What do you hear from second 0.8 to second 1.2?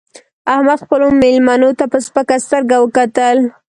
خپلو